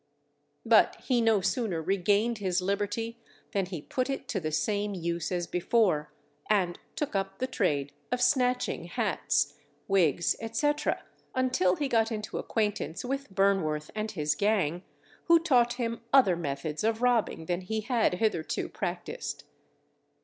But 0.65 0.95
he 1.03 1.21
no 1.21 1.41
sooner 1.41 1.79
regained 1.79 2.39
his 2.39 2.59
liberty 2.59 3.19
than 3.51 3.67
he 3.67 3.83
put 3.83 4.09
it 4.09 4.27
to 4.29 4.39
the 4.39 4.51
same 4.51 4.95
use 4.95 5.31
as 5.31 5.45
before, 5.45 6.11
and 6.49 6.79
took 6.95 7.15
up 7.15 7.37
the 7.37 7.45
trade 7.45 7.93
of 8.11 8.19
snatching 8.19 8.85
hats, 8.85 9.53
wigs, 9.87 10.35
etc., 10.39 11.03
until 11.35 11.75
he 11.75 11.87
got 11.87 12.11
into 12.11 12.39
acquaintance 12.39 13.05
with 13.05 13.29
Burnworth 13.31 13.91
and 13.93 14.09
his 14.09 14.33
gang, 14.33 14.81
who 15.25 15.37
taught 15.37 15.73
him 15.73 16.01
other 16.11 16.35
methods 16.35 16.83
of 16.83 17.03
robbing 17.03 17.45
than 17.45 17.61
he 17.61 17.81
had 17.81 18.15
hitherto 18.15 18.69
practised. 18.69 19.43